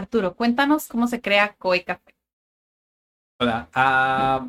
Arturo, 0.00 0.34
cuéntanos 0.34 0.88
cómo 0.88 1.06
se 1.06 1.20
crea 1.20 1.54
Koi 1.58 1.84
Café. 1.84 2.14
Hola. 3.38 3.68
ah, 3.74 4.48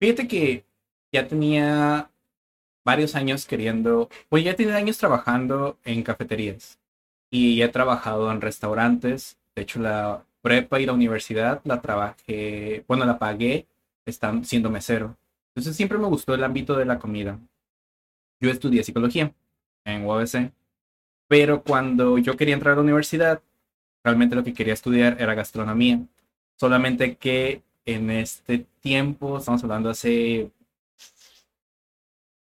fíjate 0.00 0.26
que 0.28 0.64
ya 1.12 1.26
tenía 1.26 2.10
varios 2.84 3.14
años 3.14 3.46
queriendo, 3.46 4.08
pues 4.28 4.44
ya 4.44 4.54
tenía 4.54 4.76
años 4.76 4.98
trabajando 4.98 5.78
en 5.84 6.02
cafeterías 6.02 6.78
y 7.30 7.62
he 7.62 7.68
trabajado 7.68 8.30
en 8.30 8.40
restaurantes. 8.40 9.38
De 9.54 9.62
hecho, 9.62 9.80
la 9.80 10.24
prepa 10.40 10.80
y 10.80 10.86
la 10.86 10.92
universidad 10.92 11.60
la 11.64 11.80
trabajé, 11.80 12.84
bueno, 12.86 13.04
la 13.04 13.18
pagué 13.18 13.66
están 14.06 14.44
siendo 14.44 14.70
mesero. 14.70 15.16
Entonces 15.50 15.76
siempre 15.76 15.98
me 15.98 16.06
gustó 16.06 16.34
el 16.34 16.44
ámbito 16.44 16.76
de 16.76 16.84
la 16.84 16.98
comida. 16.98 17.38
Yo 18.40 18.50
estudié 18.50 18.84
psicología 18.84 19.34
en 19.84 20.04
UABC, 20.06 20.52
pero 21.26 21.62
cuando 21.62 22.18
yo 22.18 22.36
quería 22.36 22.54
entrar 22.54 22.74
a 22.74 22.76
la 22.76 22.82
universidad, 22.82 23.42
realmente 24.04 24.36
lo 24.36 24.44
que 24.44 24.54
quería 24.54 24.74
estudiar 24.74 25.16
era 25.20 25.34
gastronomía. 25.34 26.00
Solamente 26.56 27.16
que 27.16 27.62
en 27.86 28.10
este 28.10 28.66
tiempo, 28.80 29.38
estamos 29.38 29.62
hablando 29.64 29.90
hace 29.90 30.50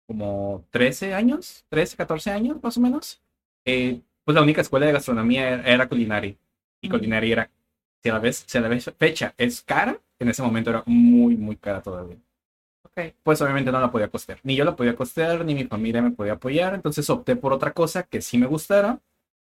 como 0.08 0.64
13 0.72 1.14
años, 1.14 1.66
13, 1.70 1.98
14 1.98 2.31
años 2.31 2.58
más 2.64 2.78
o 2.78 2.81
menos, 2.81 3.22
eh, 3.66 4.02
pues 4.23 4.36
la 4.36 4.42
única 4.42 4.62
escuela 4.62 4.86
de 4.86 4.94
gastronomía 4.94 5.50
era, 5.50 5.64
era 5.64 5.90
culinaria. 5.90 6.36
Y 6.81 6.88
Mm. 6.88 6.92
culinaria 6.92 7.34
era, 7.34 7.52
si 8.02 8.09
a 8.09 8.14
la 8.14 8.20
vez, 8.20 8.44
si 8.48 8.58
a 8.58 8.62
la 8.62 8.68
vez 8.70 8.92
fecha 8.98 9.34
es 9.38 9.62
cara, 9.62 10.00
en 10.20 10.30
ese 10.30 10.42
momento 10.44 10.70
era 10.70 10.84
muy, 10.86 11.36
muy 11.36 11.56
cara 11.58 11.81
todavía. 11.81 12.18
Ok. 12.84 13.14
Pues 13.24 13.42
obviamente 13.42 13.72
no 13.72 13.81
la 13.81 13.92
podía 13.92 14.09
costear. 14.09 14.40
Ni 14.44 14.56
yo 14.56 14.66
la 14.66 14.76
podía 14.76 14.96
costear, 14.96 15.46
ni 15.46 15.56
mi 15.56 15.66
familia 15.66 16.02
me 16.02 16.12
podía 16.12 16.34
apoyar. 16.34 16.76
Entonces 16.76 17.09
opté 17.09 17.36
por 17.36 17.53
otra 17.53 17.74
cosa 17.74 18.03
que 18.03 18.22
sí 18.22 18.38
me 18.38 18.48
gustara. 18.48 19.02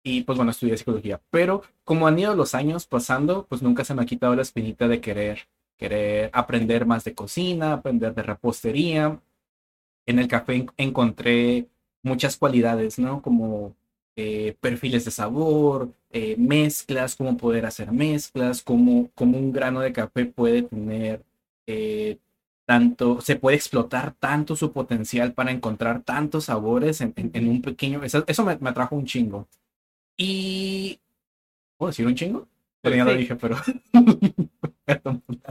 Y 0.05 0.22
pues 0.25 0.36
bueno, 0.36 0.50
estudié 0.50 0.77
psicología. 0.77 1.20
Pero 1.31 1.62
como 1.84 2.06
han 2.06 2.19
ido 2.19 2.34
los 2.34 2.55
años 2.55 2.86
pasando, 2.86 3.47
pues 3.48 3.62
nunca 3.62 3.84
se 3.84 3.95
me 3.95 4.03
ha 4.03 4.06
quitado 4.06 4.34
la 4.34 4.42
espinita 4.42 4.89
de 4.89 5.00
querer, 5.00 5.48
querer 5.78 6.31
aprender 6.33 6.86
más 6.86 7.05
de 7.05 7.14
cocina, 7.14 7.75
aprender 7.75 8.14
de 8.14 8.23
repostería. 8.23 9.20
En 10.06 10.19
el 10.19 10.28
café 10.28 10.55
en- 10.56 10.70
encontré 10.78 11.69
muchas 12.03 12.36
cualidades, 12.36 12.98
¿no? 12.98 13.23
Como 13.23 13.77
eh, 14.17 14.56
perfiles 14.61 15.05
de 15.06 15.11
sabor, 15.12 15.92
eh, 16.11 16.36
mezclas, 16.39 17.17
cómo 17.17 17.36
poder 17.39 17.67
hacer 17.67 17.92
mezclas, 17.92 18.62
cómo, 18.62 19.11
cómo 19.14 19.39
un 19.39 19.53
grano 19.53 19.80
de 19.80 19.92
café 19.92 20.27
puede 20.27 20.62
tener 20.64 21.25
eh, 21.67 22.19
tanto, 22.67 23.20
se 23.23 23.36
puede 23.36 23.56
explotar 23.56 24.14
tanto 24.14 24.56
su 24.56 24.73
potencial 24.73 25.33
para 25.34 25.53
encontrar 25.53 26.03
tantos 26.03 26.47
sabores 26.47 27.00
en, 27.03 27.12
en- 27.17 27.30
en 27.34 27.48
un 27.48 27.62
pequeño, 27.62 28.03
eso, 28.05 28.25
eso 28.27 28.45
me, 28.45 28.56
me 28.58 28.70
atrajo 28.70 28.97
un 28.97 29.06
chingo. 29.06 29.48
Y, 30.25 31.01
¿puedo 31.77 31.91
decir 31.91 32.06
un 32.06 32.15
chingo? 32.15 32.47
Pero 32.81 32.95
ya 32.97 33.05
lo 33.05 33.11
Sí. 33.12 33.17
dije, 33.19 33.34
pero... 33.37 33.56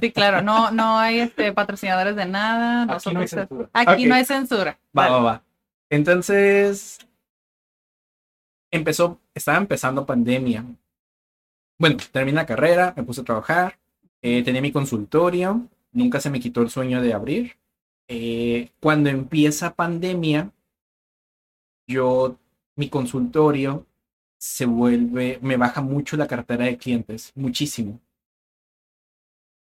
Sí, 0.01 0.11
claro, 0.11 0.41
no, 0.41 0.71
no 0.71 0.97
hay 0.99 1.19
este, 1.19 1.51
patrocinadores 1.53 2.15
de 2.15 2.25
nada. 2.25 2.83
Aquí 2.83 3.09
no 3.13 3.19
hay 3.19 3.23
nosotros- 3.25 3.29
censura. 3.29 3.69
Aquí 3.73 4.03
Ok. 4.03 4.09
no 4.09 4.15
hay 4.15 4.25
censura. 4.25 4.79
Va, 4.97 5.09
va, 5.09 5.19
va. 5.21 5.43
Entonces, 5.89 6.99
empezó, 8.71 9.19
estaba 9.33 9.57
empezando 9.57 10.05
pandemia. 10.05 10.65
Bueno, 11.79 11.97
terminé 12.11 12.35
la 12.35 12.45
carrera, 12.45 12.93
me 12.95 13.03
puse 13.03 13.21
a 13.21 13.25
trabajar, 13.25 13.79
eh, 14.21 14.43
tenía 14.43 14.61
mi 14.61 14.71
consultorio, 14.71 15.67
nunca 15.91 16.19
se 16.19 16.29
me 16.29 16.39
quitó 16.39 16.61
el 16.61 16.69
sueño 16.69 17.01
de 17.01 17.13
abrir. 17.13 17.57
Eh, 18.07 18.71
cuando 18.79 19.09
empieza 19.09 19.73
pandemia, 19.75 20.51
yo, 21.87 22.37
mi 22.75 22.89
consultorio 22.89 23.85
se 24.41 24.65
vuelve, 24.65 25.37
me 25.43 25.55
baja 25.55 25.81
mucho 25.81 26.17
la 26.17 26.27
cartera 26.27 26.65
de 26.65 26.75
clientes, 26.77 27.31
muchísimo. 27.35 28.01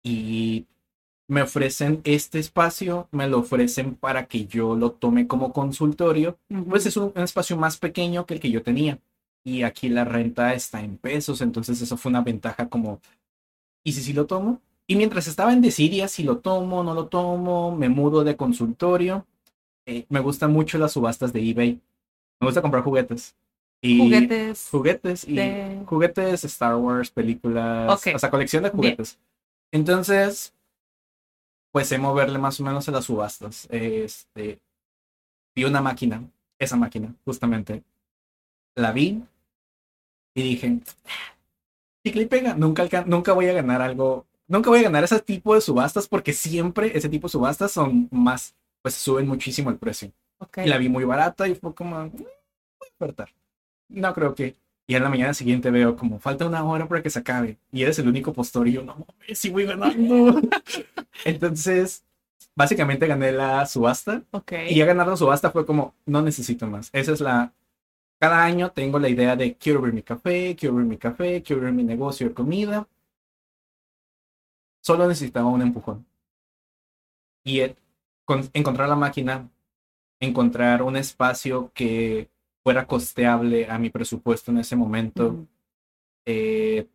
Y 0.04 0.66
me 1.28 1.42
ofrecen 1.42 2.02
este 2.06 2.40
espacio, 2.40 3.10
me 3.12 3.28
lo 3.28 3.40
ofrecen 3.40 3.96
para 3.96 4.28
que 4.28 4.46
yo 4.48 4.76
lo 4.76 4.92
tome 4.94 5.28
como 5.28 5.52
consultorio, 5.52 6.40
pues 6.70 6.86
es 6.86 6.96
un, 6.98 7.12
un 7.16 7.22
espacio 7.22 7.58
más 7.58 7.78
pequeño 7.78 8.26
que 8.26 8.36
el 8.36 8.40
que 8.40 8.52
yo 8.52 8.64
tenía. 8.64 9.00
Y 9.44 9.64
aquí 9.64 9.90
la 9.90 10.06
renta 10.06 10.54
está 10.54 10.82
en 10.82 10.98
pesos, 10.98 11.42
entonces 11.42 11.82
eso 11.82 11.98
fue 11.98 12.10
una 12.12 12.22
ventaja 12.22 12.70
como, 12.70 13.02
¿y 13.84 13.94
si 13.94 14.02
sí 14.02 14.14
lo 14.14 14.26
tomo? 14.26 14.62
Y 14.88 14.96
mientras 14.96 15.28
estaba 15.28 15.54
en 15.54 15.62
decidir 15.62 16.08
si 16.10 16.24
lo 16.24 16.40
tomo, 16.40 16.84
no 16.84 16.94
lo 16.94 17.08
tomo, 17.08 17.76
me 17.76 17.90
mudo 17.90 18.24
de 18.24 18.38
consultorio, 18.38 19.28
eh, 19.86 20.06
me 20.10 20.22
gustan 20.22 20.54
mucho 20.54 20.78
las 20.78 20.94
subastas 20.94 21.34
de 21.34 21.50
eBay. 21.50 21.82
Me 22.40 22.48
gusta 22.48 22.62
comprar 22.62 22.84
juguetes. 22.84 23.36
Y 23.84 23.98
Juguetes. 23.98 24.68
juguetes 24.70 25.28
y 25.28 25.36
de- 25.36 25.84
juguetes, 25.88 26.44
Star 26.44 26.76
Wars, 26.76 27.10
películas, 27.10 27.92
Ok. 27.92 28.14
o 28.16 28.20
sea, 28.20 28.30
colección 28.30 28.62
de 28.64 28.70
Bien. 28.70 28.78
juguetes. 28.78 29.20
Entonces, 29.74 30.54
pues 31.74 31.88
sé 31.88 31.98
moverle 31.98 32.38
más 32.38 32.60
o 32.60 32.64
menos 32.64 32.88
a 32.88 32.92
las 32.92 33.06
subastas. 33.06 33.68
Este, 33.72 34.60
vi 35.56 35.64
una 35.64 35.82
máquina, 35.82 36.24
esa 36.60 36.76
máquina, 36.76 37.16
justamente. 37.26 37.84
La 38.76 38.92
vi 38.92 39.24
y 40.36 40.44
dije, 40.44 40.80
chicle 42.06 42.22
y 42.24 42.26
pega, 42.28 42.54
nunca, 42.54 42.88
nunca 43.06 43.34
voy 43.34 43.48
a 43.48 43.54
ganar 43.54 43.82
algo, 43.82 44.28
nunca 44.48 44.70
voy 44.70 44.80
a 44.80 44.84
ganar 44.84 45.04
ese 45.04 45.20
tipo 45.22 45.56
de 45.56 45.62
subastas 45.62 46.08
porque 46.08 46.34
siempre 46.34 46.96
ese 46.96 47.10
tipo 47.10 47.28
de 47.28 47.32
subastas 47.32 47.72
son 47.72 48.08
más, 48.12 48.56
pues 48.84 48.94
suben 48.96 49.28
muchísimo 49.28 49.70
el 49.72 49.78
precio. 49.78 50.12
Ok. 50.40 50.60
Y 50.66 50.70
la 50.70 50.78
vi 50.78 50.88
muy 50.90 51.04
barata 51.04 51.48
y 51.48 51.56
fue 51.56 51.74
como, 51.74 51.96
"Mm, 52.06 52.10
voy 52.16 52.28
a 52.28 52.94
ofertar. 52.96 53.30
No 53.92 54.14
creo 54.14 54.36
que. 54.36 54.56
Y 54.88 54.96
en 54.96 55.04
la 55.04 55.10
mañana 55.10 55.34
siguiente 55.34 55.72
veo 55.72 55.96
como 55.96 56.20
falta 56.20 56.46
una 56.48 56.64
hora 56.66 56.88
para 56.88 57.02
que 57.02 57.10
se 57.10 57.20
acabe. 57.20 57.58
Y 57.72 57.84
eres 57.84 58.00
el 58.00 58.08
único 58.10 58.34
postor 58.34 58.68
y 58.68 58.74
yo, 58.74 58.84
no 58.84 58.96
mames, 58.96 59.40
sí 59.40 59.50
voy 59.50 59.66
ganando. 59.66 60.42
Entonces, 61.26 62.04
básicamente 62.56 63.08
gané 63.08 63.32
la 63.32 63.66
subasta. 63.66 64.24
Ok. 64.32 64.54
Y 64.70 64.76
ya 64.76 64.86
ganar 64.86 65.08
la 65.08 65.16
subasta 65.18 65.52
fue 65.52 65.66
como, 65.66 65.96
no 66.06 66.22
necesito 66.22 66.68
más. 66.68 66.90
Esa 66.94 67.14
es 67.14 67.22
la. 67.22 67.54
Cada 68.20 68.44
año 68.44 68.72
tengo 68.72 69.00
la 69.00 69.10
idea 69.10 69.36
de 69.36 69.56
quiero 69.56 69.80
abrir 69.80 69.94
mi 69.96 70.04
café, 70.04 70.56
quiero 70.56 70.74
abrir 70.76 70.88
mi 70.90 70.98
café, 70.98 71.42
quiero 71.42 71.62
abrir 71.62 71.74
mi 71.76 71.84
negocio 71.84 72.28
de 72.28 72.34
comida. 72.34 72.88
Solo 74.82 75.08
necesitaba 75.08 75.48
un 75.48 75.62
empujón. 75.62 76.06
Y 77.44 77.62
con- 78.26 78.50
encontrar 78.54 78.90
la 78.90 78.96
máquina, 78.96 79.50
encontrar 80.20 80.82
un 80.84 80.98
espacio 80.98 81.72
que 81.74 82.30
fuera 82.64 82.86
costeable 82.88 83.70
a 83.70 83.78
mi 83.80 83.90
presupuesto 83.90 84.52
en 84.52 84.60
ese 84.60 84.76
momento 84.76 85.48
eh, 86.26 86.88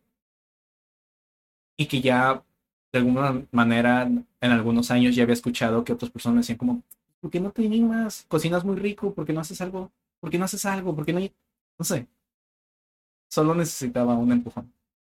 y 1.77 1.85
que 1.87 2.01
ya 2.01 2.43
de 2.91 2.99
alguna 2.99 3.45
manera 3.51 4.03
en 4.03 4.51
algunos 4.51 4.91
años 4.91 5.15
ya 5.15 5.23
había 5.23 5.33
escuchado 5.33 5.83
que 5.83 5.93
otras 5.93 6.11
personas 6.11 6.43
decían 6.43 6.57
como, 6.57 6.83
¿por 7.19 7.29
qué 7.31 7.39
no 7.39 7.51
te 7.51 7.65
animas? 7.65 8.25
Cocinas 8.27 8.63
muy 8.63 8.75
rico, 8.75 9.13
¿por 9.13 9.25
qué 9.25 9.33
no 9.33 9.41
haces 9.41 9.61
algo? 9.61 9.91
¿Por 10.19 10.29
qué 10.29 10.37
no 10.37 10.45
haces 10.45 10.65
algo? 10.65 10.95
¿Por 10.95 11.05
qué 11.05 11.13
no? 11.13 11.19
No 11.19 11.85
sé. 11.85 12.07
Solo 13.29 13.53
necesitaba 13.55 14.15
un 14.15 14.31
empujón. 14.31 14.71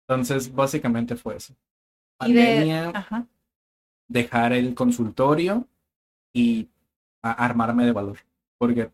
Entonces, 0.09 0.53
básicamente 0.53 1.17
fue 1.17 1.37
eso. 1.37 1.55
De- 1.55 1.59
Pandemia, 2.19 2.91
Ajá. 2.91 3.27
dejar 4.09 4.53
el 4.53 4.75
consultorio 4.75 5.67
y 6.35 6.69
armarme 7.23 7.87
de 7.87 7.93
valor. 7.93 8.19
Porque 8.59 8.91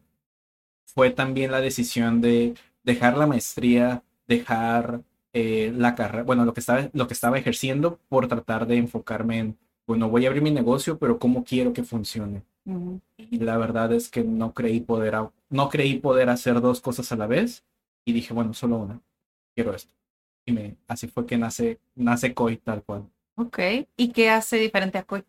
fue 0.86 1.10
también 1.10 1.50
la 1.50 1.60
decisión 1.60 2.20
de 2.20 2.54
dejar 2.82 3.16
la 3.16 3.26
maestría, 3.26 4.02
dejar 4.26 5.02
eh, 5.32 5.72
la 5.76 5.94
carrera, 5.94 6.24
bueno, 6.24 6.44
lo 6.46 6.54
que, 6.54 6.60
estaba, 6.60 6.88
lo 6.94 7.06
que 7.06 7.14
estaba 7.14 7.38
ejerciendo 7.38 7.98
por 8.08 8.26
tratar 8.28 8.66
de 8.66 8.78
enfocarme 8.78 9.38
en, 9.38 9.58
bueno, 9.86 10.08
voy 10.08 10.24
a 10.24 10.28
abrir 10.28 10.42
mi 10.42 10.50
negocio, 10.50 10.98
pero 10.98 11.18
¿cómo 11.18 11.44
quiero 11.44 11.72
que 11.72 11.84
funcione? 11.84 12.42
Y 13.16 13.38
la 13.38 13.58
verdad 13.58 13.92
es 13.92 14.08
que 14.08 14.24
no 14.24 14.54
creí 14.54 14.80
poder, 14.80 15.14
no 15.50 15.68
creí 15.68 15.98
poder 15.98 16.30
hacer 16.30 16.60
dos 16.60 16.80
cosas 16.80 17.12
a 17.12 17.16
la 17.16 17.26
vez 17.26 17.64
y 18.04 18.12
dije, 18.12 18.32
bueno, 18.32 18.54
solo 18.54 18.78
una, 18.78 19.00
quiero 19.54 19.74
esto. 19.74 19.92
Y 20.46 20.52
me, 20.52 20.76
así 20.88 21.06
fue 21.06 21.26
que 21.26 21.36
nace, 21.36 21.80
nace 21.94 22.32
Koi 22.32 22.56
tal 22.56 22.82
cual. 22.82 23.08
Ok. 23.36 23.58
¿Y 23.96 24.08
qué 24.08 24.30
hace 24.30 24.56
diferente 24.56 24.98
a 24.98 25.02
Koi? 25.02 25.22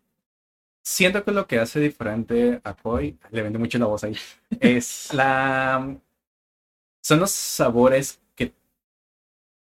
Siento 0.82 1.24
que 1.24 1.32
lo 1.32 1.46
que 1.46 1.58
hace 1.58 1.80
diferente 1.80 2.60
a 2.64 2.74
Koi, 2.74 3.18
le 3.30 3.42
vende 3.42 3.58
mucho 3.58 3.78
la 3.78 3.86
voz 3.86 4.04
ahí, 4.04 4.16
es 4.60 5.12
la... 5.12 5.96
Son 7.02 7.20
los 7.20 7.30
sabores 7.30 8.20
que 8.34 8.52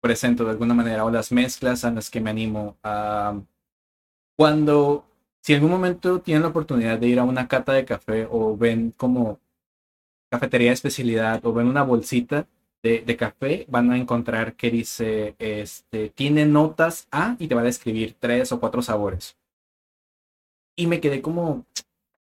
presento 0.01 0.45
de 0.45 0.51
alguna 0.51 0.75
manera 0.75 1.05
o 1.05 1.11
las 1.11 1.33
mezclas 1.33 1.85
a 1.85 1.91
las 1.91 2.11
que 2.11 2.21
me 2.21 2.31
animo 2.31 2.77
a 2.83 3.41
cuando 4.37 5.05
si 5.43 5.53
en 5.53 5.59
algún 5.59 5.71
momento 5.71 6.21
tienen 6.21 6.43
la 6.43 6.49
oportunidad 6.49 6.99
de 6.99 7.09
ir 7.09 7.19
a 7.19 7.25
una 7.25 7.49
cata 7.49 7.73
de 7.73 7.85
café 7.85 8.27
o 8.31 8.57
ven 8.57 8.93
como 8.97 9.41
cafetería 10.31 10.69
de 10.69 10.75
especialidad 10.75 11.45
o 11.45 11.53
ven 11.53 11.67
una 11.67 11.83
bolsita 11.83 12.47
de, 12.83 13.01
de, 13.01 13.17
café, 13.17 13.67
van 13.69 13.91
a 13.91 13.99
encontrar 13.99 14.55
que 14.55 14.71
dice, 14.71 15.35
este, 15.39 16.11
tiene 16.11 16.47
notas 16.47 17.09
A 17.11 17.37
y 17.39 17.49
te 17.49 17.55
va 17.55 17.61
a 17.61 17.65
describir 17.65 18.17
tres 18.19 18.53
o 18.53 18.61
cuatro 18.61 18.81
sabores. 18.81 19.37
Y 20.81 20.87
me 20.87 20.99
quedé 20.99 21.21
como, 21.21 21.67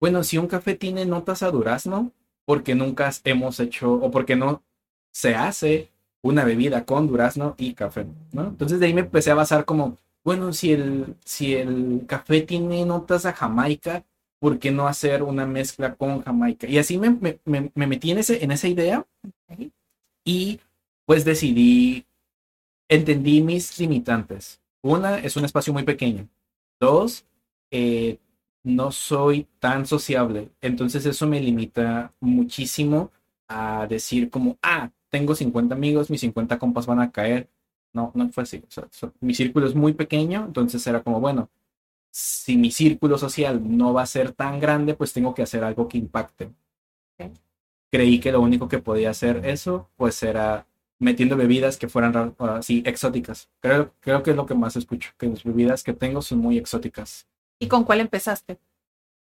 bueno, 0.01 0.23
si 0.23 0.39
un 0.39 0.47
café 0.47 0.73
tiene 0.73 1.05
notas 1.05 1.43
a 1.43 1.51
durazno, 1.51 2.11
porque 2.45 2.73
nunca 2.73 3.11
hemos 3.25 3.59
hecho 3.59 3.93
o 3.93 4.09
porque 4.09 4.35
no 4.35 4.63
se 5.11 5.35
hace 5.35 5.91
una 6.23 6.43
bebida 6.43 6.83
con 6.83 7.05
durazno 7.05 7.53
y 7.59 7.75
café, 7.75 8.07
¿no? 8.31 8.47
Entonces 8.47 8.79
de 8.79 8.87
ahí 8.87 8.93
me 8.95 9.01
empecé 9.01 9.29
a 9.29 9.35
basar 9.35 9.65
como, 9.65 9.99
bueno, 10.23 10.51
si 10.51 10.71
el, 10.71 11.15
si 11.23 11.53
el 11.53 12.05
café 12.07 12.41
tiene 12.41 12.83
notas 12.87 13.27
a 13.27 13.33
Jamaica, 13.33 14.03
¿por 14.39 14.57
qué 14.57 14.71
no 14.71 14.87
hacer 14.87 15.21
una 15.21 15.45
mezcla 15.45 15.93
con 15.93 16.23
Jamaica? 16.23 16.65
Y 16.65 16.79
así 16.79 16.97
me, 16.97 17.11
me, 17.11 17.39
me, 17.75 17.85
metí 17.85 18.09
en, 18.09 18.17
ese, 18.17 18.43
en 18.43 18.51
esa 18.51 18.67
idea 18.67 19.05
y 20.25 20.59
pues 21.05 21.23
decidí, 21.23 22.03
entendí 22.87 23.43
mis 23.43 23.77
limitantes. 23.77 24.59
Una, 24.81 25.19
es 25.19 25.37
un 25.37 25.45
espacio 25.45 25.71
muy 25.71 25.83
pequeño. 25.83 26.27
Dos, 26.79 27.25
eh, 27.69 28.17
no 28.75 28.91
soy 28.91 29.47
tan 29.59 29.85
sociable. 29.85 30.49
Entonces 30.61 31.05
eso 31.05 31.27
me 31.27 31.39
limita 31.41 32.13
muchísimo 32.19 33.11
a 33.47 33.87
decir 33.87 34.29
como, 34.29 34.57
ah, 34.61 34.91
tengo 35.09 35.35
50 35.35 35.75
amigos, 35.75 36.09
mis 36.09 36.21
50 36.21 36.59
compas 36.59 36.85
van 36.85 37.01
a 37.01 37.11
caer. 37.11 37.49
No, 37.93 38.11
no 38.15 38.29
fue 38.29 38.43
así. 38.43 38.63
mi 39.19 39.33
círculo 39.33 39.67
es 39.67 39.75
muy 39.75 39.93
pequeño, 39.93 40.45
entonces 40.45 40.85
era 40.87 41.01
como, 41.03 41.19
bueno, 41.19 41.49
si 42.11 42.57
mi 42.57 42.71
círculo 42.71 43.17
social 43.17 43.61
no 43.65 43.93
va 43.93 44.03
a 44.03 44.05
ser 44.05 44.31
tan 44.33 44.59
grande, 44.59 44.93
pues 44.95 45.13
tengo 45.13 45.33
que 45.33 45.43
hacer 45.43 45.63
algo 45.63 45.87
que 45.87 45.97
impacte. 45.97 46.51
Creí 47.91 48.19
que 48.19 48.31
lo 48.31 48.41
único 48.41 48.67
que 48.67 48.79
podía 48.79 49.09
hacer 49.09 49.45
eso, 49.45 49.89
pues 49.97 50.21
era 50.23 50.67
metiendo 50.99 51.37
bebidas 51.37 51.77
que 51.77 51.87
fueran 51.87 52.35
así 52.39 52.83
exóticas. 52.85 53.49
Creo, 53.61 53.93
creo 53.99 54.21
que 54.21 54.31
es 54.31 54.35
lo 54.35 54.45
que 54.45 54.53
más 54.53 54.75
escucho, 54.75 55.11
que 55.17 55.27
las 55.27 55.43
bebidas 55.43 55.83
que 55.83 55.93
tengo 55.93 56.21
son 56.21 56.39
muy 56.39 56.57
exóticas. 56.57 57.27
¿Y 57.59 57.67
con 57.67 57.83
cuál 57.83 57.99
empezaste? 57.99 58.57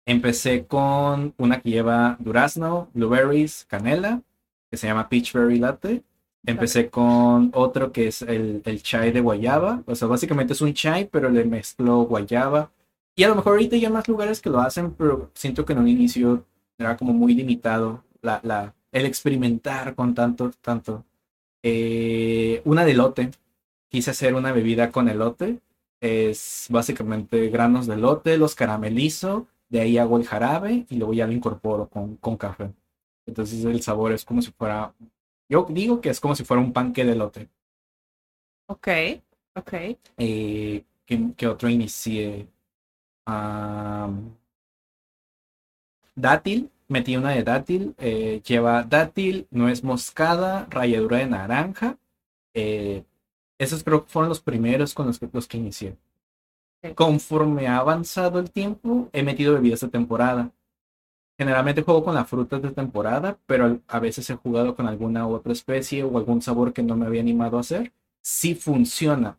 Empecé 0.05 0.67
con 0.67 1.35
una 1.39 1.61
que 1.61 1.71
lleva 1.71 2.17
durazno, 2.21 2.89
blueberries, 2.93 3.65
canela, 3.67 4.23
que 4.71 4.77
se 4.77 4.87
llama 4.87 5.09
Peachberry 5.09 5.59
Latte. 5.59 6.03
Empecé 6.47 6.89
con 6.89 7.51
otro 7.55 7.91
que 7.93 8.09
es 8.09 8.23
el, 8.23 8.63
el, 8.65 8.83
chai 8.83 9.13
de 9.13 9.21
guayaba. 9.21 9.83
O 9.87 9.95
sea, 9.95 10.09
básicamente 10.09 10.53
es 10.53 10.61
un 10.61 10.73
chai, 10.73 11.07
pero 11.07 11.29
le 11.31 11.45
mezclo 11.45 12.03
guayaba. 12.03 12.71
Y 13.17 13.25
a 13.25 13.29
lo 13.29 13.35
mejor 13.35 13.53
ahorita 13.55 13.77
hay 13.77 13.89
más 13.89 14.09
lugares 14.09 14.41
que 14.41 14.51
lo 14.51 14.61
hacen, 14.61 14.93
pero 14.93 15.31
siento 15.35 15.65
que 15.65 15.73
en 15.73 15.81
un 15.81 15.89
inicio 15.89 16.47
era 16.79 16.97
como 16.97 17.13
muy 17.13 17.35
limitado 17.35 18.05
la, 18.23 18.41
la, 18.45 18.75
el 18.93 19.07
experimentar 19.07 19.95
con 19.95 20.15
tanto, 20.15 20.53
tanto. 20.63 21.05
Eh, 21.63 22.63
una 22.65 22.85
de 22.85 22.93
elote. 22.93 23.31
Quise 23.91 24.11
hacer 24.11 24.35
una 24.35 24.53
bebida 24.53 24.91
con 24.91 25.09
elote 25.09 25.61
es 26.01 26.67
básicamente 26.71 27.49
granos 27.49 27.87
de 27.87 27.97
lote, 27.97 28.39
los 28.39 28.55
caramelizo, 28.55 29.47
de 29.69 29.81
ahí 29.81 29.99
hago 29.99 30.17
el 30.17 30.27
jarabe 30.27 30.87
y 30.89 30.97
luego 30.97 31.15
ya 31.15 31.27
lo 31.27 31.33
incorporo 31.33 31.89
con, 31.89 32.17
con 32.17 32.37
café. 32.37 32.73
Entonces 33.27 33.65
el 33.65 33.83
sabor 33.83 34.13
es 34.13 34.25
como 34.25 34.41
si 34.41 34.51
fuera, 34.53 34.95
yo 35.49 35.67
digo 35.69 36.01
que 36.01 36.11
es 36.11 36.21
como 36.21 36.35
si 36.35 36.45
fuera 36.45 36.63
un 36.63 36.73
panque 36.73 37.05
de 37.05 37.15
lote. 37.15 37.49
Ok, 38.67 38.89
ok. 39.55 39.73
Eh, 40.19 40.85
¿qué, 41.05 41.47
otro 41.47 41.69
inicié? 41.69 42.49
dátil, 46.15 46.71
metí 46.89 47.17
una 47.17 47.31
de 47.31 47.43
dátil, 47.45 47.95
eh, 47.99 48.41
lleva 48.47 48.83
dátil, 48.83 49.47
nuez 49.51 49.85
moscada, 49.85 50.67
ralladura 50.71 51.19
de 51.19 51.27
naranja, 51.27 51.99
eh, 52.55 53.05
esos 53.59 53.85
creo 53.85 54.05
que 54.05 54.11
fueron 54.11 54.29
los 54.29 54.41
primeros 54.41 54.95
con 54.95 55.07
los 55.07 55.19
que, 55.19 55.29
los 55.33 55.49
que 55.49 55.59
inicié. 55.59 55.97
Conforme 56.95 57.67
ha 57.67 57.79
avanzado 57.79 58.39
el 58.39 58.51
tiempo, 58.51 59.09
he 59.13 59.23
metido 59.23 59.55
bebidas 59.55 59.81
de 59.81 59.89
temporada. 59.89 60.53
Generalmente 61.37 61.83
juego 61.83 62.05
con 62.05 62.15
las 62.15 62.29
frutas 62.29 62.63
de 62.63 62.71
temporada, 62.71 63.39
pero 63.47 63.81
a 63.87 64.01
veces 64.01 64.29
he 64.31 64.35
jugado 64.37 64.75
con 64.75 64.87
alguna 64.87 65.27
otra 65.27 65.53
especie 65.53 66.05
o 66.05 66.19
algún 66.19 66.43
sabor 66.43 66.73
que 66.73 66.83
no 66.83 66.97
me 66.97 67.07
había 67.07 67.21
animado 67.21 67.57
a 67.57 67.61
hacer. 67.61 67.93
Sí 68.21 68.55
funciona. 68.55 69.39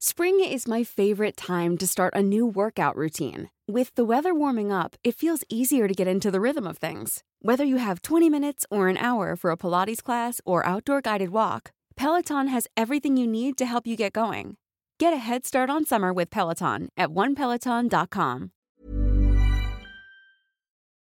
Spring 0.00 0.38
is 0.38 0.68
my 0.68 0.84
favorite 0.84 1.36
time 1.36 1.76
to 1.76 1.84
start 1.84 2.14
a 2.14 2.22
new 2.22 2.46
workout 2.46 2.94
routine. 2.94 3.50
With 3.66 3.92
the 3.96 4.04
weather 4.04 4.32
warming 4.32 4.70
up, 4.70 4.94
it 5.02 5.16
feels 5.16 5.42
easier 5.48 5.88
to 5.88 5.92
get 5.92 6.06
into 6.06 6.30
the 6.30 6.40
rhythm 6.40 6.68
of 6.68 6.78
things. 6.78 7.24
Whether 7.42 7.64
you 7.64 7.78
have 7.78 8.02
20 8.02 8.30
minutes 8.30 8.64
or 8.70 8.86
an 8.86 8.96
hour 8.96 9.34
for 9.34 9.50
a 9.50 9.56
Pilates 9.56 10.00
class 10.00 10.40
or 10.44 10.64
outdoor 10.64 11.00
guided 11.00 11.30
walk, 11.30 11.72
Peloton 11.96 12.46
has 12.46 12.68
everything 12.76 13.16
you 13.16 13.26
need 13.26 13.58
to 13.58 13.66
help 13.66 13.88
you 13.88 13.96
get 13.96 14.12
going. 14.12 14.56
Get 15.00 15.12
a 15.12 15.16
head 15.16 15.44
start 15.44 15.68
on 15.68 15.84
summer 15.84 16.12
with 16.12 16.30
Peloton 16.30 16.90
at 16.96 17.08
onepeloton.com. 17.08 18.52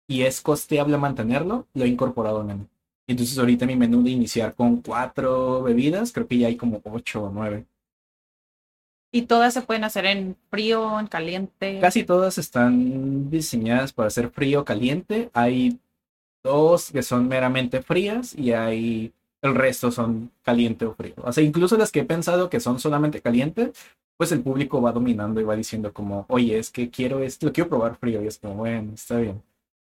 Y 0.09 0.23
es 0.23 0.41
costeable 0.41 0.97
mantenerlo, 0.97 1.65
lo 1.73 1.85
he 1.85 1.87
incorporado 1.87 2.41
en 2.41 2.67
Entonces 3.07 3.37
ahorita 3.37 3.65
mi 3.65 3.77
menú 3.77 4.03
de 4.03 4.09
iniciar 4.09 4.53
con 4.53 4.81
cuatro 4.81 5.63
bebidas, 5.63 6.11
creo 6.11 6.27
que 6.27 6.39
ya 6.39 6.47
hay 6.47 6.57
como 6.57 6.81
ocho 6.83 7.23
o 7.23 7.29
nueve. 7.29 7.67
¿Y 9.11 9.23
todas 9.23 9.53
se 9.53 9.61
pueden 9.61 9.83
hacer 9.83 10.05
en 10.05 10.37
frío, 10.49 10.99
en 10.99 11.07
caliente? 11.07 11.79
Casi 11.81 12.03
todas 12.03 12.37
están 12.37 13.29
diseñadas 13.29 13.91
para 13.91 14.07
hacer 14.07 14.29
frío 14.29 14.61
o 14.61 14.65
caliente. 14.65 15.29
Hay 15.33 15.79
dos 16.43 16.91
que 16.91 17.03
son 17.03 17.27
meramente 17.27 17.81
frías 17.81 18.33
y 18.33 18.53
hay 18.53 19.13
el 19.41 19.55
resto 19.55 19.91
son 19.91 20.31
caliente 20.43 20.85
o 20.85 20.93
frío. 20.93 21.15
O 21.17 21.33
sea, 21.33 21.43
incluso 21.43 21.77
las 21.77 21.91
que 21.91 22.01
he 22.01 22.05
pensado 22.05 22.49
que 22.49 22.59
son 22.59 22.79
solamente 22.79 23.21
caliente, 23.21 23.73
pues 24.17 24.31
el 24.31 24.41
público 24.41 24.81
va 24.81 24.91
dominando 24.91 25.41
y 25.41 25.43
va 25.43 25.55
diciendo 25.55 25.91
como, 25.93 26.25
oye, 26.29 26.57
es 26.59 26.69
que 26.69 26.89
quiero 26.89 27.21
esto, 27.21 27.47
lo 27.47 27.53
quiero 27.53 27.69
probar 27.69 27.95
frío. 27.97 28.23
Y 28.23 28.27
es 28.27 28.37
como, 28.37 28.55
bueno, 28.55 28.93
está 28.93 29.17
bien. 29.17 29.41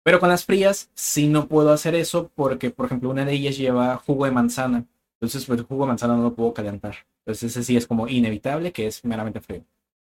Pero 0.03 0.19
con 0.19 0.29
las 0.29 0.43
frías 0.43 0.89
sí 0.95 1.27
no 1.27 1.47
puedo 1.47 1.71
hacer 1.71 1.95
eso 1.95 2.29
porque, 2.35 2.71
por 2.71 2.87
ejemplo, 2.87 3.09
una 3.09 3.25
de 3.25 3.33
ellas 3.33 3.57
lleva 3.57 3.95
jugo 3.97 4.25
de 4.25 4.31
manzana. 4.31 4.85
Entonces, 5.21 5.45
pues 5.45 5.59
el 5.59 5.65
jugo 5.65 5.83
de 5.83 5.89
manzana 5.89 6.15
no 6.17 6.23
lo 6.23 6.33
puedo 6.33 6.53
calentar. 6.53 6.95
Entonces, 7.25 7.51
ese 7.51 7.63
sí 7.63 7.77
es 7.77 7.87
como 7.87 8.07
inevitable 8.07 8.71
que 8.71 8.87
es 8.87 9.03
meramente 9.05 9.39
frío. 9.39 9.63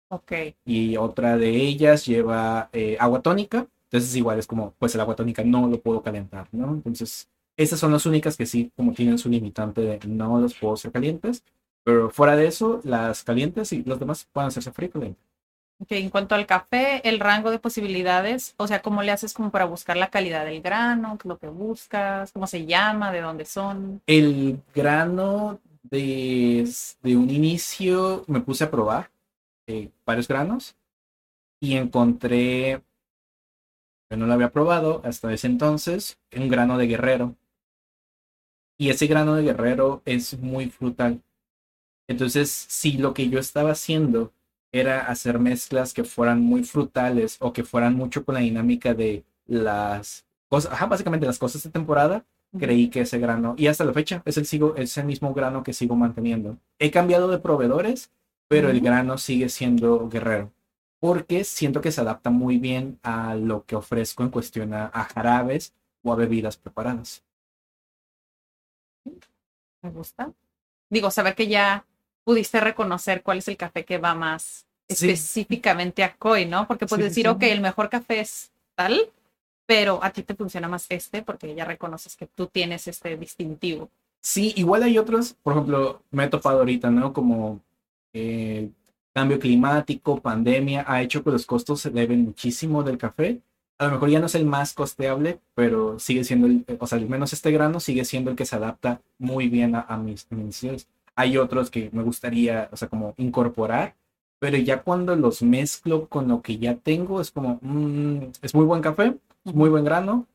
Ok. 0.09 0.31
Y 0.65 0.97
otra 0.97 1.37
de 1.37 1.49
ellas 1.49 2.05
lleva 2.05 2.69
eh, 2.73 2.97
agua 2.99 3.21
tónica. 3.21 3.67
Entonces, 3.83 4.15
igual 4.15 4.39
es 4.39 4.47
como, 4.47 4.73
pues 4.79 4.95
el 4.95 5.01
agua 5.01 5.15
tónica 5.15 5.43
no 5.43 5.67
lo 5.67 5.79
puedo 5.81 6.01
calentar, 6.01 6.47
¿no? 6.51 6.73
Entonces, 6.73 7.29
esas 7.57 7.79
son 7.79 7.91
las 7.91 8.05
únicas 8.05 8.37
que 8.37 8.45
sí, 8.45 8.71
como 8.75 8.93
tienen 8.93 9.17
su 9.17 9.29
limitante 9.29 9.81
de 9.81 9.99
no 10.07 10.39
los 10.39 10.53
puedo 10.53 10.75
hacer 10.75 10.91
calientes. 10.91 11.43
Pero 11.83 12.09
fuera 12.09 12.35
de 12.35 12.47
eso, 12.47 12.79
las 12.83 13.23
calientes 13.23 13.73
y 13.73 13.83
los 13.83 13.99
demás 13.99 14.27
pueden 14.31 14.49
hacerse 14.49 14.71
frío 14.71 14.91
caliente. 14.91 15.19
Ok, 15.79 15.93
en 15.93 16.11
cuanto 16.11 16.35
al 16.35 16.45
café, 16.45 17.07
el 17.09 17.19
rango 17.19 17.49
de 17.49 17.57
posibilidades, 17.57 18.53
o 18.57 18.67
sea, 18.67 18.83
¿cómo 18.83 19.01
le 19.01 19.11
haces 19.11 19.33
como 19.33 19.49
para 19.49 19.65
buscar 19.65 19.97
la 19.97 20.11
calidad 20.11 20.45
del 20.45 20.61
grano? 20.61 21.17
¿Qué 21.17 21.27
es 21.27 21.29
lo 21.29 21.39
que 21.39 21.47
buscas? 21.47 22.31
¿Cómo 22.31 22.45
se 22.45 22.67
llama? 22.67 23.11
¿De 23.11 23.21
dónde 23.21 23.45
son? 23.45 23.99
El 24.05 24.59
grano 24.75 25.59
desde 25.83 27.15
un 27.15 27.29
inicio 27.29 28.23
me 28.27 28.41
puse 28.41 28.63
a 28.63 28.71
probar 28.71 29.11
eh, 29.67 29.91
varios 30.05 30.27
granos 30.27 30.75
y 31.59 31.75
encontré, 31.75 32.83
que 34.09 34.17
no 34.17 34.25
lo 34.25 34.33
había 34.33 34.51
probado 34.51 35.01
hasta 35.05 35.31
ese 35.33 35.47
entonces, 35.47 36.19
un 36.35 36.49
grano 36.49 36.77
de 36.77 36.87
guerrero. 36.87 37.35
Y 38.77 38.89
ese 38.89 39.07
grano 39.07 39.35
de 39.35 39.43
guerrero 39.43 40.01
es 40.05 40.37
muy 40.39 40.69
frutal. 40.69 41.21
Entonces, 42.07 42.49
si 42.51 42.93
lo 42.93 43.13
que 43.13 43.29
yo 43.29 43.39
estaba 43.39 43.71
haciendo 43.71 44.33
era 44.71 45.05
hacer 45.07 45.39
mezclas 45.39 45.93
que 45.93 46.03
fueran 46.03 46.41
muy 46.41 46.63
frutales 46.63 47.37
o 47.39 47.53
que 47.53 47.63
fueran 47.63 47.95
mucho 47.95 48.25
con 48.25 48.35
la 48.35 48.41
dinámica 48.41 48.93
de 48.93 49.23
las 49.45 50.25
cosas, 50.47 50.77
básicamente 50.89 51.25
las 51.25 51.39
cosas 51.39 51.63
de 51.63 51.69
temporada, 51.69 52.25
creí 52.57 52.89
que 52.89 53.01
ese 53.01 53.19
grano, 53.19 53.55
y 53.57 53.67
hasta 53.67 53.85
la 53.85 53.93
fecha, 53.93 54.21
es 54.25 54.37
el, 54.37 54.45
sigo, 54.45 54.75
es 54.75 54.97
el 54.97 55.05
mismo 55.05 55.33
grano 55.33 55.63
que 55.63 55.73
sigo 55.73 55.95
manteniendo. 55.95 56.57
He 56.79 56.91
cambiado 56.91 57.27
de 57.27 57.39
proveedores, 57.39 58.11
pero 58.47 58.69
el 58.69 58.81
grano 58.81 59.17
sigue 59.17 59.49
siendo 59.49 60.09
guerrero, 60.09 60.51
porque 60.99 61.43
siento 61.43 61.81
que 61.81 61.91
se 61.91 62.01
adapta 62.01 62.29
muy 62.29 62.57
bien 62.57 62.99
a 63.03 63.35
lo 63.35 63.65
que 63.65 63.75
ofrezco 63.75 64.23
en 64.23 64.29
cuestión 64.29 64.73
a, 64.73 64.87
a 64.93 65.03
jarabes 65.05 65.73
o 66.03 66.11
a 66.13 66.15
bebidas 66.15 66.57
preparadas. 66.57 67.23
Me 69.81 69.89
gusta. 69.89 70.31
Digo, 70.89 71.11
saber 71.11 71.35
que 71.35 71.47
ya 71.47 71.85
pudiste 72.23 72.59
reconocer 72.59 73.23
cuál 73.23 73.39
es 73.39 73.47
el 73.47 73.57
café 73.57 73.85
que 73.85 73.97
va 73.97 74.13
más 74.15 74.67
Sí. 74.89 75.09
específicamente 75.09 76.03
a 76.03 76.15
Koi, 76.17 76.45
¿no? 76.45 76.67
Porque 76.67 76.85
puedes 76.85 77.05
Sí, 77.05 77.09
decir, 77.09 77.25
sí. 77.25 77.29
ok, 77.29 77.43
el 77.43 77.61
mejor 77.61 77.89
café 77.89 78.19
es 78.19 78.51
tal, 78.75 79.09
pero 79.71 80.03
a 80.03 80.09
ti 80.09 80.21
te 80.23 80.35
funciona 80.35 80.67
más 80.67 80.85
este 80.89 81.21
porque 81.23 81.55
ya 81.55 81.63
reconoces 81.63 82.17
que 82.17 82.27
tú 82.27 82.47
tienes 82.47 82.89
este 82.89 83.15
distintivo. 83.15 83.89
Sí, 84.19 84.51
igual 84.57 84.83
hay 84.83 84.97
otros, 84.97 85.37
por 85.41 85.53
ejemplo, 85.53 86.01
me 86.11 86.25
he 86.25 86.27
topado 86.27 86.59
ahorita, 86.59 86.91
¿no? 86.91 87.13
Como 87.13 87.61
eh, 88.11 88.69
cambio 89.13 89.39
climático, 89.39 90.19
pandemia, 90.19 90.83
ha 90.85 91.01
hecho 91.01 91.23
que 91.23 91.31
los 91.31 91.45
costos 91.45 91.79
se 91.79 91.87
eleven 91.87 92.25
muchísimo 92.25 92.83
del 92.83 92.97
café. 92.97 93.39
A 93.77 93.85
lo 93.85 93.93
mejor 93.93 94.09
ya 94.09 94.19
no 94.19 94.25
es 94.25 94.35
el 94.35 94.45
más 94.45 94.73
costeable, 94.73 95.39
pero 95.55 95.97
sigue 95.99 96.25
siendo, 96.25 96.47
el, 96.47 96.65
o 96.77 96.85
sea, 96.85 96.97
al 96.97 97.07
menos 97.07 97.31
este 97.31 97.49
grano 97.51 97.79
sigue 97.79 98.03
siendo 98.03 98.29
el 98.29 98.35
que 98.35 98.45
se 98.45 98.57
adapta 98.57 98.99
muy 99.19 99.47
bien 99.47 99.75
a, 99.75 99.83
a 99.83 99.95
mis, 99.95 100.29
necesidades. 100.31 100.89
Hay 101.15 101.37
otros 101.37 101.71
que 101.71 101.89
me 101.93 102.03
gustaría, 102.03 102.67
o 102.73 102.75
sea, 102.75 102.89
como 102.89 103.13
incorporar, 103.15 103.95
pero 104.37 104.57
ya 104.57 104.81
cuando 104.81 105.15
los 105.15 105.41
mezclo 105.41 106.09
con 106.09 106.27
lo 106.27 106.41
que 106.41 106.57
ya 106.57 106.75
tengo, 106.75 107.21
es 107.21 107.31
como, 107.31 107.57
mm, 107.61 108.31
es 108.41 108.53
muy 108.53 108.65
buen 108.65 108.81
café, 108.81 109.15
es 109.45 109.53
muy 109.53 109.69
buen 109.69 109.83
grano, 109.85 110.27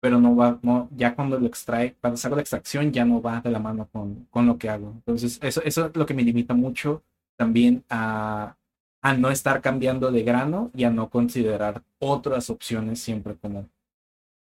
pero 0.00 0.20
no 0.20 0.36
va, 0.36 0.58
no, 0.62 0.88
ya 0.96 1.14
cuando 1.14 1.38
lo 1.38 1.46
extrae, 1.46 1.96
cuando 2.00 2.16
saco 2.16 2.36
la 2.36 2.42
extracción, 2.42 2.92
ya 2.92 3.04
no 3.04 3.22
va 3.22 3.40
de 3.40 3.50
la 3.50 3.58
mano 3.60 3.88
con, 3.92 4.26
con 4.30 4.46
lo 4.46 4.58
que 4.58 4.68
hago. 4.68 4.92
Entonces, 4.96 5.38
eso, 5.42 5.62
eso 5.64 5.86
es 5.86 5.96
lo 5.96 6.06
que 6.06 6.14
me 6.14 6.22
limita 6.24 6.54
mucho 6.54 7.02
también 7.36 7.84
a, 7.88 8.56
a 9.02 9.14
no 9.14 9.30
estar 9.30 9.60
cambiando 9.62 10.10
de 10.12 10.22
grano 10.24 10.70
y 10.74 10.84
a 10.84 10.90
no 10.90 11.10
considerar 11.10 11.82
otras 12.00 12.50
opciones 12.50 13.00
siempre 13.00 13.36
como, 13.36 13.68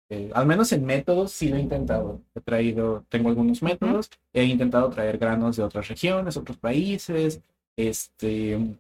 eh, 0.09 0.31
al 0.33 0.45
menos 0.45 0.71
en 0.71 0.85
métodos 0.85 1.31
sí 1.31 1.49
lo 1.49 1.57
he 1.57 1.61
intentado. 1.61 2.21
He 2.35 2.41
traído, 2.41 3.05
tengo 3.09 3.29
algunos 3.29 3.61
métodos, 3.63 4.09
he 4.33 4.43
intentado 4.45 4.89
traer 4.89 5.17
granos 5.17 5.57
de 5.57 5.63
otras 5.63 5.87
regiones, 5.87 6.37
otros 6.37 6.57
países, 6.57 7.41
este, 7.77 8.77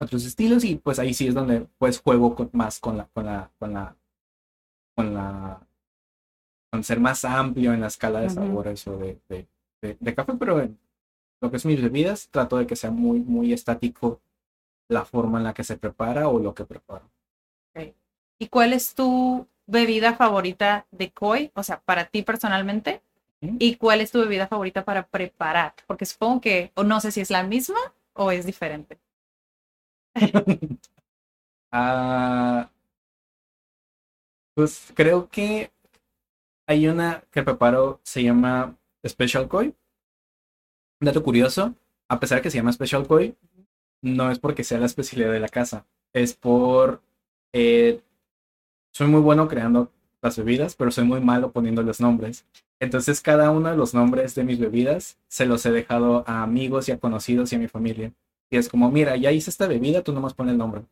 otros 0.00 0.24
estilos 0.26 0.64
y 0.64 0.76
pues 0.76 0.98
ahí 0.98 1.14
sí 1.14 1.28
es 1.28 1.34
donde 1.34 1.66
pues 1.78 2.00
juego 2.00 2.34
con- 2.34 2.50
más 2.52 2.80
con 2.80 2.96
la, 2.98 3.06
con 3.12 3.26
la, 3.26 3.50
con 3.58 3.72
la, 3.74 3.96
con 4.98 5.14
la, 5.14 5.60
con 6.70 6.84
ser 6.84 7.00
más 7.00 7.24
amplio 7.24 7.72
en 7.72 7.80
la 7.80 7.86
escala 7.88 8.20
de 8.20 8.30
sabores 8.30 8.86
o 8.86 8.96
de, 8.98 9.20
de, 9.28 9.48
de- 9.82 9.96
de 10.00 10.14
café, 10.14 10.34
pero 10.38 10.60
en 10.60 10.78
lo 11.42 11.50
que 11.50 11.56
es 11.58 11.66
mis 11.66 11.82
bebidas 11.82 12.28
trato 12.30 12.58
de 12.58 12.66
que 12.66 12.76
sea 12.76 12.90
muy, 12.90 13.20
muy 13.20 13.52
estático 13.52 14.20
la 14.88 15.04
forma 15.04 15.38
en 15.38 15.44
la 15.44 15.54
que 15.54 15.64
se 15.64 15.78
prepara 15.78 16.28
o 16.28 16.38
lo 16.40 16.54
que 16.54 16.64
preparo. 16.64 17.10
¿Y 18.38 18.48
cuál 18.48 18.72
es 18.72 18.94
tu 18.94 19.46
bebida 19.66 20.14
favorita 20.14 20.86
de 20.90 21.10
Koi? 21.10 21.50
O 21.54 21.62
sea, 21.62 21.80
para 21.80 22.06
ti 22.06 22.22
personalmente. 22.22 23.02
¿Y 23.40 23.76
cuál 23.76 24.00
es 24.00 24.10
tu 24.10 24.20
bebida 24.20 24.48
favorita 24.48 24.84
para 24.84 25.06
preparar? 25.06 25.74
Porque 25.86 26.06
supongo 26.06 26.40
que, 26.40 26.72
o 26.74 26.84
no 26.84 27.00
sé 27.00 27.12
si 27.12 27.20
es 27.20 27.30
la 27.30 27.42
misma 27.44 27.78
o 28.14 28.30
es 28.32 28.46
diferente. 28.46 28.98
Ah, 31.72 32.70
pues 34.58 34.90
creo 34.92 35.28
que 35.28 35.70
hay 36.66 36.88
una 36.88 37.22
que 37.30 37.44
preparo, 37.44 38.00
se 38.02 38.24
llama 38.24 38.76
Special 39.06 39.46
Koi. 39.46 39.66
Un 39.68 41.06
dato 41.06 41.22
curioso, 41.22 41.76
a 42.08 42.18
pesar 42.18 42.38
de 42.38 42.42
que 42.42 42.50
se 42.50 42.56
llama 42.56 42.72
Special 42.72 43.06
Koi, 43.06 43.36
no 44.02 44.32
es 44.32 44.40
porque 44.40 44.64
sea 44.64 44.80
la 44.80 44.86
especialidad 44.86 45.30
de 45.30 45.38
la 45.38 45.48
casa, 45.48 45.86
es 46.12 46.34
por... 46.34 47.02
eh, 47.52 48.00
soy 48.92 49.06
muy 49.06 49.20
bueno 49.20 49.46
creando 49.46 49.92
las 50.22 50.36
bebidas, 50.36 50.74
pero 50.74 50.90
soy 50.90 51.04
muy 51.04 51.20
malo 51.20 51.52
poniendo 51.52 51.84
los 51.84 52.00
nombres. 52.00 52.44
Entonces 52.80 53.20
cada 53.20 53.52
uno 53.52 53.70
de 53.70 53.76
los 53.76 53.94
nombres 53.94 54.34
de 54.34 54.42
mis 54.42 54.58
bebidas 54.58 55.18
se 55.28 55.46
los 55.46 55.64
he 55.66 55.70
dejado 55.70 56.24
a 56.26 56.42
amigos 56.42 56.88
y 56.88 56.90
a 56.90 56.98
conocidos 56.98 57.52
y 57.52 57.54
a 57.54 57.60
mi 57.60 57.68
familia. 57.68 58.12
Y 58.50 58.56
es 58.56 58.68
como, 58.68 58.90
mira, 58.90 59.14
ya 59.14 59.30
hice 59.30 59.50
esta 59.50 59.68
bebida, 59.68 60.02
tú 60.02 60.12
nomás 60.12 60.34
pones 60.34 60.50
el 60.50 60.58
nombre. 60.58 60.82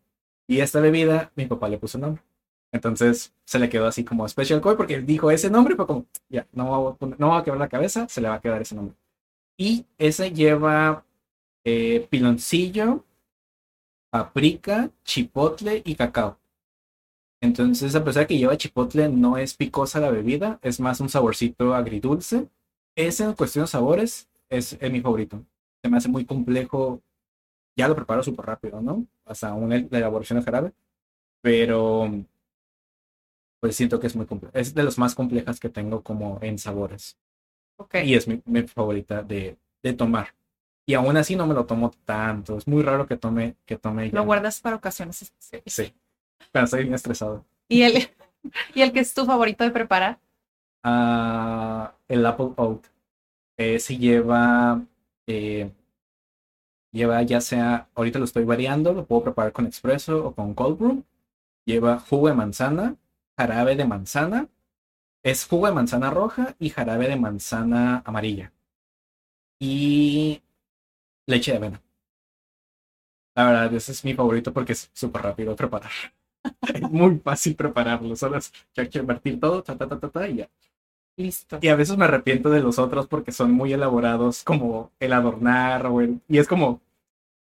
Y 0.46 0.60
esta 0.60 0.78
bebida, 0.78 1.32
mi 1.34 1.46
papá 1.46 1.68
le 1.68 1.78
puso 1.78 1.98
nombre. 1.98 2.22
Entonces 2.76 3.32
se 3.44 3.58
le 3.58 3.68
quedó 3.68 3.86
así 3.86 4.04
como 4.04 4.28
Special 4.28 4.60
Koi 4.60 4.76
porque 4.76 5.00
dijo 5.00 5.30
ese 5.30 5.50
nombre, 5.50 5.76
fue 5.76 5.86
como, 5.86 6.06
ya, 6.28 6.46
no 6.52 6.70
va 6.70 6.90
a, 6.90 7.16
no 7.18 7.28
va 7.30 7.38
a 7.38 7.44
quebrar 7.44 7.60
la 7.60 7.68
cabeza, 7.68 8.06
se 8.08 8.20
le 8.20 8.28
va 8.28 8.34
a 8.36 8.40
quedar 8.40 8.62
ese 8.62 8.74
nombre. 8.74 8.96
Y 9.58 9.86
ese 9.98 10.32
lleva 10.32 11.04
eh, 11.64 12.06
piloncillo, 12.10 13.04
paprika, 14.10 14.90
chipotle 15.04 15.82
y 15.84 15.94
cacao. 15.94 16.38
Entonces, 17.40 17.94
a 17.94 18.04
pesar 18.04 18.24
de 18.24 18.26
que 18.28 18.38
lleva 18.38 18.56
chipotle, 18.56 19.08
no 19.08 19.38
es 19.38 19.54
picosa 19.54 20.00
la 20.00 20.10
bebida, 20.10 20.58
es 20.62 20.80
más 20.80 21.00
un 21.00 21.08
saborcito 21.08 21.74
agridulce. 21.74 22.48
Ese 22.96 23.24
en 23.24 23.34
cuestión 23.34 23.64
de 23.64 23.68
sabores 23.68 24.28
es, 24.48 24.76
es 24.80 24.92
mi 24.92 25.00
favorito. 25.00 25.42
Se 25.82 25.90
me 25.90 25.96
hace 25.98 26.08
muy 26.08 26.24
complejo. 26.24 27.02
Ya 27.76 27.88
lo 27.88 27.96
preparo 27.96 28.22
súper 28.22 28.46
rápido, 28.46 28.80
¿no? 28.80 29.06
Hasta 29.24 29.54
una 29.54 29.76
elaboración 29.76 30.38
de 30.38 30.44
jarabe. 30.44 30.72
Pero 31.42 32.10
pues 33.60 33.76
siento 33.76 34.00
que 34.00 34.06
es 34.06 34.16
muy 34.16 34.26
complejo. 34.26 34.56
Es 34.56 34.74
de 34.74 34.82
las 34.82 34.98
más 34.98 35.14
complejas 35.14 35.60
que 35.60 35.68
tengo 35.68 36.02
como 36.02 36.38
en 36.42 36.58
sabores. 36.58 37.16
Y 38.04 38.14
es 38.14 38.26
mi, 38.26 38.42
mi 38.46 38.62
favorita 38.62 39.22
de, 39.22 39.56
de 39.82 39.92
tomar. 39.92 40.34
Y 40.86 40.94
aún 40.94 41.16
así 41.16 41.34
no 41.34 41.46
me 41.46 41.54
lo 41.54 41.66
tomo 41.66 41.90
tanto. 42.04 42.56
Es 42.56 42.66
muy 42.66 42.82
raro 42.82 43.06
que 43.06 43.16
tome, 43.16 43.56
que 43.66 43.76
tome 43.76 44.10
ya. 44.10 44.16
Lo 44.16 44.24
guardas 44.24 44.60
para 44.60 44.76
ocasiones 44.76 45.20
especiales. 45.20 45.72
Sí. 45.72 45.92
Pero 46.52 46.64
estoy 46.64 46.82
bien 46.82 46.94
estresado. 46.94 47.44
¿Y 47.68 47.82
el, 47.82 48.08
¿Y 48.74 48.82
el 48.82 48.92
que 48.92 49.00
es 49.00 49.12
tu 49.12 49.26
favorito 49.26 49.64
de 49.64 49.70
preparar? 49.72 50.20
Ah, 50.84 51.94
el 52.08 52.24
Apple 52.24 52.52
Oat. 52.56 52.86
Ese 53.56 53.96
lleva, 53.96 54.84
eh, 55.26 55.70
lleva 56.92 57.22
ya 57.22 57.40
sea, 57.40 57.88
ahorita 57.94 58.18
lo 58.18 58.24
estoy 58.24 58.44
variando, 58.44 58.92
lo 58.92 59.06
puedo 59.06 59.24
preparar 59.24 59.52
con 59.52 59.66
expreso 59.66 60.26
o 60.26 60.34
con 60.34 60.54
cold 60.54 60.78
brew. 60.78 61.04
Lleva 61.64 61.98
jugo 61.98 62.28
de 62.28 62.34
manzana, 62.34 62.96
jarabe 63.38 63.76
de 63.76 63.84
manzana, 63.86 64.48
es 65.24 65.46
jugo 65.46 65.66
de 65.68 65.74
manzana 65.74 66.10
roja 66.10 66.56
y 66.58 66.70
jarabe 66.70 67.08
de 67.08 67.16
manzana 67.16 68.02
amarilla. 68.06 68.52
Y 69.60 70.42
leche 71.26 71.52
de 71.52 71.58
avena. 71.58 71.82
La 73.34 73.44
verdad, 73.44 73.74
ese 73.74 73.92
es 73.92 74.04
mi 74.04 74.14
favorito 74.14 74.52
porque 74.52 74.72
es 74.72 74.90
súper 74.94 75.22
rápido 75.22 75.50
de 75.50 75.56
preparar. 75.56 75.90
es 76.74 76.82
muy 76.90 77.18
fácil 77.20 77.56
prepararlo, 77.56 78.16
solo 78.16 78.38
es 78.38 78.52
que 78.74 78.82
hay 78.82 78.88
que 78.88 78.98
invertir 79.00 79.40
todo, 79.40 79.62
ta, 79.62 79.76
ta, 79.76 79.88
ta, 79.88 79.98
ta, 80.00 80.10
ta, 80.10 80.28
y 80.28 80.36
ya. 80.38 80.50
Listo. 81.16 81.58
Y 81.62 81.68
a 81.68 81.76
veces 81.76 81.96
me 81.98 82.06
arrepiento 82.06 82.50
de 82.50 82.60
los 82.62 82.78
otros 82.78 83.06
porque 83.08 83.32
son 83.32 83.52
muy 83.52 83.72
elaborados, 83.72 84.44
como 84.44 84.92
el 85.00 85.12
adornar 85.14 85.86
o 85.86 86.00
el... 86.02 86.20
Y 86.28 86.38
es 86.38 86.48
como, 86.48 86.82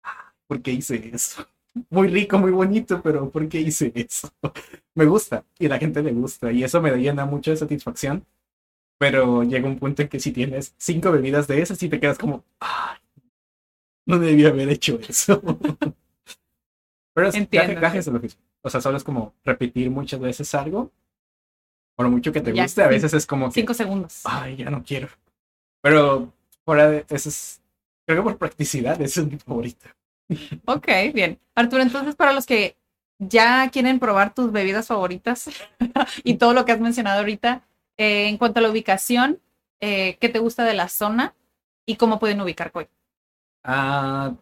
"Ah, 0.03 0.33
¿por 0.47 0.61
qué 0.61 0.71
hice 0.73 1.11
eso? 1.13 1.47
Muy 1.89 2.07
rico, 2.07 2.37
muy 2.37 2.51
bonito, 2.51 3.01
pero 3.01 3.29
¿por 3.29 3.47
qué 3.49 3.59
hice 3.59 3.91
eso? 3.95 4.29
Me 4.95 5.05
gusta 5.05 5.43
y 5.59 5.67
la 5.67 5.77
gente 5.77 6.01
le 6.01 6.13
gusta 6.13 6.51
y 6.51 6.63
eso 6.63 6.81
me 6.81 6.91
llena 6.95 7.25
mucho 7.25 7.51
de 7.51 7.57
satisfacción. 7.57 8.25
Pero 8.99 9.43
llega 9.43 9.67
un 9.67 9.79
punto 9.79 10.03
en 10.03 10.07
que 10.09 10.19
si 10.21 10.31
tienes 10.31 10.75
cinco 10.77 11.11
bebidas 11.11 11.47
de 11.47 11.61
esas 11.61 11.81
y 11.83 11.89
te 11.89 11.99
quedas 11.99 12.17
como, 12.17 12.45
"Ay, 12.61 12.97
no 14.07 14.19
debía 14.19 14.49
haber 14.49 14.69
hecho 14.69 14.99
eso. 15.07 15.41
Pero 17.13 17.27
es 17.29 17.35
Entiendo, 17.35 17.79
gaje- 17.79 18.01
de 18.01 18.11
lo 18.11 18.19
mismo. 18.19 18.41
O 18.61 18.69
sea, 18.69 18.81
solo 18.81 18.97
es 18.97 19.03
como 19.03 19.33
repetir 19.43 19.89
muchas 19.89 20.19
veces 20.19 20.53
algo. 20.55 20.91
Por 21.95 22.09
mucho 22.09 22.31
que 22.31 22.41
te 22.41 22.53
Ya, 22.53 22.63
guste, 22.63 22.83
a 22.83 22.87
sí. 22.87 22.93
veces 22.95 23.13
es 23.13 23.25
como 23.25 23.47
que, 23.47 23.53
Cinco 23.61 23.73
segundos. 23.73 24.21
ay, 24.25 24.57
ya 24.57 24.69
no 24.69 24.83
quiero. 24.83 25.07
Pero 25.81 26.33
fuera 26.65 26.89
de 26.89 27.05
eso 27.09 27.29
es, 27.29 27.61
creo 28.05 28.19
que 28.19 28.23
por 28.29 28.37
practicidad, 28.37 29.01
ese 29.01 29.21
es 29.21 29.27
mi 29.27 29.37
favorito. 29.37 29.87
Ok, 30.65 30.87
bien. 31.13 31.39
Arturo, 31.53 31.81
entonces 31.81 32.15
para 32.15 32.33
los 32.33 32.45
que 32.45 32.75
ya 33.19 33.69
quieren 33.69 33.99
probar 33.99 34.33
tus 34.33 34.51
bebidas 34.51 34.87
favoritas 34.87 35.49
y 36.23 36.35
todo 36.35 36.53
lo 36.53 36.65
que 36.65 36.71
has 36.71 36.79
mencionado 36.79 37.19
ahorita, 37.19 37.63
eh, 37.97 38.27
en 38.27 38.37
cuanto 38.37 38.59
a 38.59 38.63
la 38.63 38.69
ubicación, 38.69 39.39
eh, 39.79 40.17
¿qué 40.19 40.29
te 40.29 40.39
gusta 40.39 40.63
de 40.63 40.73
la 40.73 40.89
zona 40.89 41.33
y 41.85 41.95
cómo 41.95 42.19
pueden 42.19 42.41
ubicar 42.41 42.71
Coy? 42.71 42.87
Ah, 43.63 44.33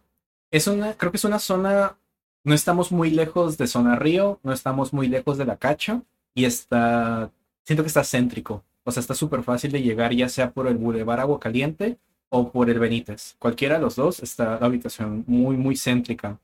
es 0.50 0.66
una, 0.66 0.94
creo 0.94 1.10
que 1.12 1.16
es 1.16 1.24
una 1.24 1.38
zona, 1.38 1.96
no 2.42 2.54
estamos 2.54 2.92
muy 2.92 3.10
lejos 3.10 3.56
de 3.58 3.66
Zona 3.66 3.96
Río, 3.96 4.40
no 4.42 4.52
estamos 4.52 4.92
muy 4.92 5.08
lejos 5.08 5.38
de 5.38 5.44
la 5.44 5.56
Cacho 5.56 6.02
y 6.34 6.44
está, 6.44 7.30
siento 7.62 7.82
que 7.82 7.88
está 7.88 8.04
céntrico. 8.04 8.64
O 8.84 8.92
sea, 8.92 9.00
está 9.00 9.14
súper 9.14 9.42
fácil 9.42 9.72
de 9.72 9.82
llegar 9.82 10.12
ya 10.12 10.28
sea 10.28 10.50
por 10.50 10.66
el 10.66 10.76
Boulevard 10.76 11.20
Agua 11.20 11.40
Caliente 11.40 11.98
o 12.36 12.50
por 12.50 12.68
el 12.68 12.80
Benítez. 12.80 13.36
Cualquiera 13.38 13.76
de 13.76 13.82
los 13.82 13.94
dos 13.94 14.18
está 14.20 14.58
la 14.58 14.66
ubicación 14.66 15.22
muy, 15.28 15.56
muy 15.56 15.76
céntrica. 15.76 16.36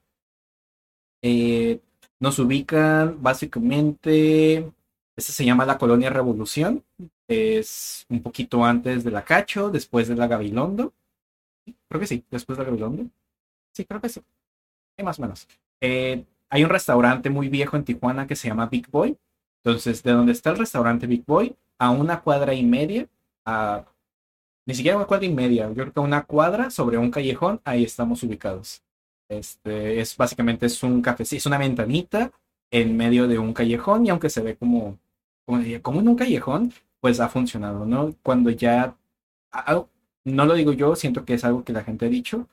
Eh, 1.21 1.81
nos 2.21 2.39
ubican 2.39 3.21
básicamente, 3.21 4.71
esta 5.17 5.33
se 5.33 5.45
llama 5.45 5.67
la 5.67 5.79
Colonia 5.79 6.09
Revolución. 6.09 6.85
Es 7.27 8.07
un 8.09 8.23
poquito 8.23 8.65
antes 8.65 9.03
de 9.03 9.11
la 9.11 9.25
Cacho, 9.25 9.71
después 9.71 10.07
de 10.07 10.15
la 10.15 10.29
Gabilondo. 10.29 10.93
Creo 11.89 12.01
que 12.01 12.07
sí, 12.07 12.25
después 12.31 12.57
de 12.57 12.63
la 12.63 12.71
Gabilondo. 12.71 13.07
Sí, 13.73 13.85
creo 13.85 14.01
que 14.01 14.11
sí. 14.11 14.21
Sí, 14.97 15.05
más 15.05 15.19
o 15.19 15.23
menos. 15.23 15.49
Eh, 15.81 16.25
hay 16.51 16.63
un 16.63 16.71
restaurante 16.71 17.31
muy 17.31 17.49
viejo 17.49 17.77
en 17.77 17.85
Tijuana 17.85 18.29
que 18.29 18.37
se 18.37 18.47
llama 18.47 18.67
Big 18.67 18.89
Boy. 18.89 19.17
Entonces, 19.65 20.05
de 20.05 20.13
donde 20.13 20.33
está 20.33 20.51
el 20.51 20.59
restaurante 20.59 21.09
Big 21.09 21.25
Boy, 21.27 21.57
a 21.79 21.91
una 21.91 22.21
cuadra 22.21 22.55
y 22.55 22.63
media, 22.63 23.09
a 23.45 23.85
ni 24.71 24.77
siquiera 24.77 24.97
una 24.97 25.07
cuadra 25.07 25.27
y 25.27 25.35
media, 25.35 25.67
yo 25.67 25.75
creo 25.75 25.93
que 25.93 25.99
una 25.99 26.23
cuadra 26.23 26.71
sobre 26.71 26.97
un 26.97 27.11
callejón, 27.11 27.61
ahí 27.65 27.83
estamos 27.83 28.23
ubicados. 28.23 28.85
Este 29.29 30.01
es 30.01 30.17
básicamente 30.17 30.67
es 30.67 30.81
un 30.85 31.03
café, 31.03 31.25
es 31.25 31.45
una 31.45 31.59
ventanita 31.59 32.31
en 32.71 32.97
medio 32.97 33.27
de 33.27 33.37
un 33.41 33.53
callejón 33.53 34.07
y 34.07 34.11
aunque 34.11 34.31
se 34.31 34.43
ve 34.43 34.57
como, 34.57 34.97
como, 35.45 35.61
como 35.83 36.01
en 36.01 36.09
un 36.09 36.15
callejón, 36.15 36.73
pues 37.01 37.19
ha 37.19 37.29
funcionado, 37.29 37.85
¿no? 37.85 38.15
Cuando 38.23 38.51
ya, 38.51 38.97
no 40.25 40.47
lo 40.47 40.55
digo 40.55 40.73
yo, 40.73 40.95
siento 40.95 41.25
que 41.25 41.35
es 41.35 41.45
algo 41.45 41.65
que 41.65 41.73
la 41.73 41.83
gente 41.83 42.07
ha 42.07 42.09
dicho, 42.09 42.47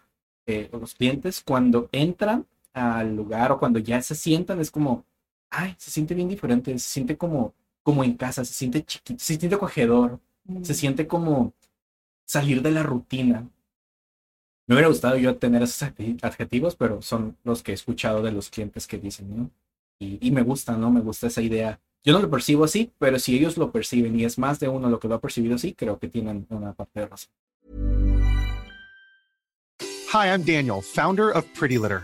eh, 0.47 0.69
los 0.74 0.95
clientes 0.95 1.43
cuando 1.45 1.88
entran 1.91 2.47
al 2.74 3.15
lugar 3.15 3.51
o 3.51 3.59
cuando 3.59 3.77
ya 3.77 4.01
se 4.01 4.15
sientan 4.15 4.59
es 4.59 4.71
como, 4.71 5.05
ay, 5.51 5.75
se 5.77 5.91
siente 5.91 6.15
bien 6.15 6.29
diferente, 6.29 6.71
se 6.79 6.89
siente 6.89 7.15
como, 7.15 7.53
como 7.83 8.03
en 8.03 8.15
casa, 8.15 8.43
se 8.43 8.55
siente 8.55 8.83
chiquito, 8.83 9.19
se 9.19 9.38
siente 9.38 9.55
acogedor, 9.55 10.19
se 10.63 10.74
siente 10.74 11.05
como 11.05 11.53
salir 12.27 12.62
de 12.62 12.72
la 12.72 12.84
rutina. 12.84 13.50
Me 14.67 14.75
hubiera 14.75 14.89
gustado 14.89 15.15
yo 15.17 15.38
tener 15.38 15.63
esos 15.63 15.89
adjetivos, 16.22 16.75
pero 16.75 17.01
son 17.01 17.38
los 17.43 17.63
que 17.63 17.72
he 17.72 17.75
escuchado 17.75 18.22
de 18.22 18.34
los 18.34 18.50
clientes 18.50 18.86
que 18.86 18.98
dicen, 18.98 19.36
¿no? 19.36 19.50
Y, 19.98 20.19
y 20.22 20.31
me 20.31 20.43
gusta, 20.43 20.77
¿no? 20.77 20.91
Me 20.91 21.00
gusta 21.00 21.27
esa 21.27 21.41
idea. 21.41 21.79
Yo 22.03 22.13
no 22.13 22.19
lo 22.19 22.29
percibo 22.29 22.65
así, 22.65 22.91
pero 23.00 23.17
si 23.17 23.36
ellos 23.36 23.57
lo 23.57 23.72
perciben 23.72 24.19
y 24.19 24.25
es 24.25 24.38
más 24.38 24.60
de 24.60 24.67
uno 24.67 24.89
lo 24.89 25.00
que 25.00 25.07
lo 25.07 25.15
ha 25.15 25.22
percibido 25.22 25.55
así, 25.55 25.74
creo 25.74 25.98
que 25.98 26.10
tienen 26.10 26.46
una 26.50 26.74
parte 26.74 27.00
de 27.00 27.07
razón. 27.07 27.31
Hi, 30.13 30.27
I'm 30.27 30.43
Daniel, 30.43 30.81
founder 30.81 31.31
of 31.31 31.46
Pretty 31.57 31.77
Litter. 31.77 32.03